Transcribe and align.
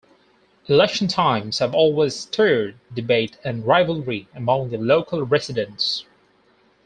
Election 0.65 1.07
times 1.07 1.59
have 1.59 1.75
always 1.75 2.15
stirred 2.21 2.73
debate 2.91 3.37
and 3.43 3.67
rivalry 3.67 4.27
among 4.33 4.71
the 4.71 4.77
local 4.79 5.23
residents. 5.27 6.05